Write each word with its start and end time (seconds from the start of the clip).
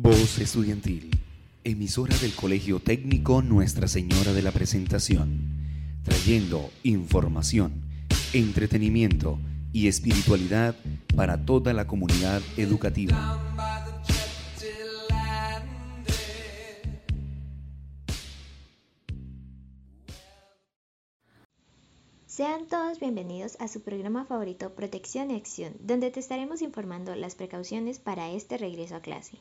Voz 0.00 0.38
Estudiantil, 0.38 1.10
emisora 1.64 2.16
del 2.18 2.32
Colegio 2.32 2.78
Técnico 2.78 3.42
Nuestra 3.42 3.88
Señora 3.88 4.32
de 4.32 4.42
la 4.42 4.52
Presentación, 4.52 5.40
trayendo 6.04 6.70
información, 6.84 7.82
entretenimiento 8.32 9.40
y 9.72 9.88
espiritualidad 9.88 10.76
para 11.16 11.44
toda 11.44 11.72
la 11.72 11.88
comunidad 11.88 12.40
educativa. 12.56 13.42
Sean 22.26 22.68
todos 22.68 23.00
bienvenidos 23.00 23.56
a 23.58 23.66
su 23.66 23.82
programa 23.82 24.24
favorito 24.24 24.72
Protección 24.76 25.32
y 25.32 25.34
Acción, 25.34 25.72
donde 25.80 26.12
te 26.12 26.20
estaremos 26.20 26.62
informando 26.62 27.16
las 27.16 27.34
precauciones 27.34 27.98
para 27.98 28.30
este 28.30 28.58
regreso 28.58 28.94
a 28.94 29.00
clase 29.00 29.38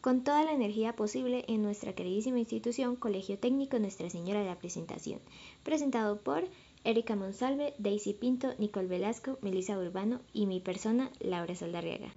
con 0.00 0.22
toda 0.22 0.44
la 0.44 0.52
energía 0.52 0.94
posible 0.94 1.44
en 1.48 1.62
nuestra 1.62 1.92
queridísima 1.92 2.38
institución 2.38 2.96
Colegio 2.96 3.38
Técnico 3.38 3.78
Nuestra 3.78 4.10
Señora 4.10 4.40
de 4.40 4.46
la 4.46 4.58
Presentación, 4.58 5.20
presentado 5.62 6.18
por 6.18 6.44
Erika 6.84 7.16
Monsalve, 7.16 7.74
Daisy 7.78 8.12
Pinto, 8.14 8.54
Nicole 8.58 8.86
Velasco, 8.86 9.38
Melissa 9.42 9.76
Urbano 9.76 10.20
y 10.32 10.46
mi 10.46 10.60
persona, 10.60 11.10
Laura 11.20 11.54
Saldarriaga. 11.54 12.08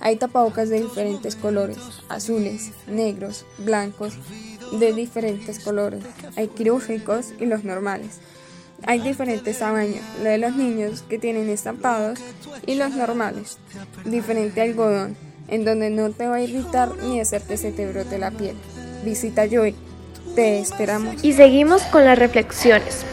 Hay 0.00 0.16
tapabocas 0.16 0.68
de 0.68 0.80
diferentes 0.80 1.34
colores, 1.36 1.78
azules, 2.08 2.70
negros, 2.86 3.44
blancos, 3.58 4.14
de 4.78 4.92
diferentes 4.92 5.58
colores. 5.60 6.04
Hay 6.36 6.48
quirúrgicos 6.48 7.32
y 7.40 7.46
los 7.46 7.64
normales. 7.64 8.18
Hay 8.86 9.00
diferentes 9.00 9.58
tamaños, 9.58 10.00
lo 10.22 10.30
de 10.30 10.38
los 10.38 10.54
niños 10.54 11.02
que 11.08 11.18
tienen 11.18 11.48
estampados 11.48 12.20
y 12.64 12.76
los 12.76 12.92
normales. 12.92 13.58
Diferente 14.04 14.60
algodón, 14.60 15.16
en 15.48 15.64
donde 15.64 15.90
no 15.90 16.10
te 16.10 16.26
va 16.26 16.36
a 16.36 16.40
irritar 16.40 16.96
ni 17.02 17.20
hacer 17.20 17.42
que 17.42 17.56
se 17.56 17.72
te 17.72 17.90
brote 17.90 18.18
la 18.18 18.30
piel. 18.30 18.56
Visita 19.04 19.46
Joy, 19.46 19.74
te 20.34 20.60
esperamos. 20.60 21.22
Y 21.24 21.32
seguimos 21.32 21.82
con 21.82 22.04
las 22.04 22.18
reflexiones. 22.18 23.04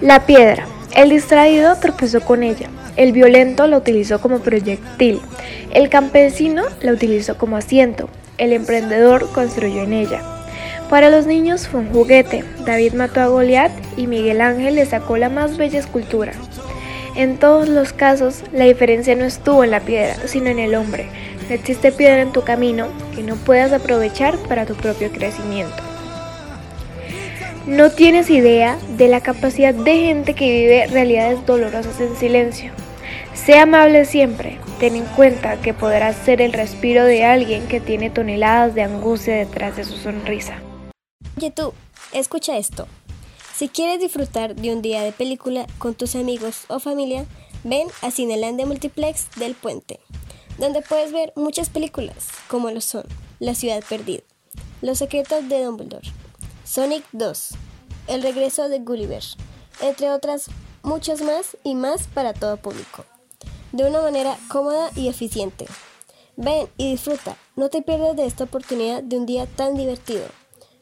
La 0.00 0.26
piedra. 0.26 0.66
El 0.96 1.10
distraído 1.10 1.76
tropezó 1.76 2.20
con 2.22 2.42
ella. 2.42 2.68
El 2.96 3.12
violento 3.12 3.66
la 3.66 3.76
utilizó 3.76 4.20
como 4.20 4.40
proyectil. 4.40 5.20
El 5.72 5.88
campesino 5.88 6.64
la 6.80 6.92
utilizó 6.92 7.36
como 7.36 7.56
asiento. 7.56 8.08
El 8.38 8.52
emprendedor 8.52 9.30
construyó 9.32 9.82
en 9.82 9.92
ella. 9.92 10.39
Para 10.90 11.08
los 11.08 11.24
niños 11.24 11.68
fue 11.68 11.80
un 11.80 11.92
juguete. 11.92 12.42
David 12.66 12.94
mató 12.94 13.20
a 13.20 13.28
Goliat 13.28 13.70
y 13.96 14.08
Miguel 14.08 14.40
Ángel 14.40 14.74
le 14.74 14.84
sacó 14.84 15.16
la 15.16 15.28
más 15.28 15.56
bella 15.56 15.78
escultura. 15.78 16.32
En 17.14 17.38
todos 17.38 17.68
los 17.68 17.92
casos, 17.92 18.42
la 18.52 18.64
diferencia 18.64 19.14
no 19.14 19.24
estuvo 19.24 19.62
en 19.62 19.70
la 19.70 19.78
piedra, 19.78 20.16
sino 20.26 20.48
en 20.48 20.58
el 20.58 20.74
hombre. 20.74 21.06
No 21.48 21.54
existe 21.54 21.92
piedra 21.92 22.22
en 22.22 22.32
tu 22.32 22.42
camino 22.42 22.88
que 23.14 23.22
no 23.22 23.36
puedas 23.36 23.72
aprovechar 23.72 24.36
para 24.48 24.66
tu 24.66 24.74
propio 24.74 25.12
crecimiento. 25.12 25.76
No 27.68 27.90
tienes 27.90 28.28
idea 28.28 28.76
de 28.96 29.06
la 29.06 29.20
capacidad 29.20 29.72
de 29.72 29.96
gente 29.96 30.34
que 30.34 30.50
vive 30.50 30.88
realidades 30.88 31.46
dolorosas 31.46 32.00
en 32.00 32.16
silencio. 32.16 32.72
Sé 33.32 33.60
amable 33.60 34.06
siempre. 34.06 34.58
Ten 34.80 34.96
en 34.96 35.04
cuenta 35.04 35.56
que 35.60 35.72
podrás 35.72 36.16
ser 36.16 36.42
el 36.42 36.52
respiro 36.52 37.04
de 37.04 37.24
alguien 37.24 37.68
que 37.68 37.78
tiene 37.78 38.10
toneladas 38.10 38.74
de 38.74 38.82
angustia 38.82 39.34
detrás 39.34 39.76
de 39.76 39.84
su 39.84 39.96
sonrisa. 39.96 40.54
Oye 41.40 41.50
tú, 41.50 41.72
escucha 42.12 42.58
esto. 42.58 42.86
Si 43.56 43.70
quieres 43.70 43.98
disfrutar 43.98 44.54
de 44.54 44.74
un 44.74 44.82
día 44.82 45.00
de 45.00 45.10
película 45.10 45.66
con 45.78 45.94
tus 45.94 46.14
amigos 46.14 46.64
o 46.68 46.80
familia, 46.80 47.24
ven 47.64 47.88
a 48.02 48.10
Cinelandia 48.10 48.66
Multiplex 48.66 49.28
del 49.36 49.54
Puente, 49.54 50.00
donde 50.58 50.82
puedes 50.82 51.12
ver 51.12 51.32
muchas 51.36 51.70
películas, 51.70 52.28
como 52.46 52.70
lo 52.70 52.82
son 52.82 53.06
La 53.38 53.54
Ciudad 53.54 53.82
Perdida, 53.88 54.22
Los 54.82 54.98
Secretos 54.98 55.48
de 55.48 55.64
Dumbledore, 55.64 56.06
Sonic 56.64 57.06
2, 57.12 57.52
El 58.08 58.20
Regreso 58.20 58.68
de 58.68 58.80
Gulliver, 58.80 59.24
entre 59.80 60.12
otras 60.12 60.50
muchas 60.82 61.22
más 61.22 61.56
y 61.64 61.74
más 61.74 62.06
para 62.08 62.34
todo 62.34 62.58
público, 62.58 63.06
de 63.72 63.88
una 63.88 64.02
manera 64.02 64.36
cómoda 64.48 64.90
y 64.94 65.08
eficiente. 65.08 65.64
Ven 66.36 66.68
y 66.76 66.90
disfruta, 66.90 67.38
no 67.56 67.70
te 67.70 67.80
pierdas 67.80 68.14
de 68.14 68.26
esta 68.26 68.44
oportunidad 68.44 69.02
de 69.02 69.16
un 69.16 69.24
día 69.24 69.46
tan 69.46 69.74
divertido. 69.74 70.26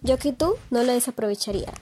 Yo 0.00 0.16
que 0.16 0.32
tú 0.32 0.54
no 0.70 0.84
lo 0.84 0.92
desaprovecharía. 0.92 1.72